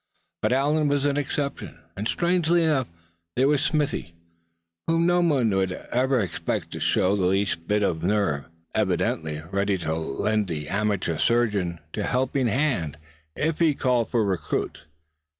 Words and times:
But 0.41 0.51
Allan 0.51 0.87
was 0.87 1.05
an 1.05 1.17
exception; 1.17 1.77
and 1.95 2.07
strangely 2.07 2.63
enough, 2.63 2.89
there 3.35 3.47
was 3.47 3.61
Smithy, 3.61 4.15
whom 4.87 5.05
no 5.05 5.21
one 5.21 5.51
would 5.51 5.71
ever 5.71 6.15
have 6.19 6.25
expected 6.27 6.71
to 6.71 6.79
show 6.79 7.15
the 7.15 7.27
least 7.27 7.67
bit 7.67 7.83
of 7.83 8.01
nerve, 8.01 8.45
evidently 8.73 9.43
ready 9.51 9.77
to 9.77 9.93
lend 9.93 10.47
the 10.47 10.69
amateur 10.69 11.19
surgeon 11.19 11.77
a 11.95 12.01
helping 12.01 12.47
hand, 12.47 12.97
if 13.35 13.59
he 13.59 13.75
called 13.75 14.09
for 14.09 14.25
recruits. 14.25 14.85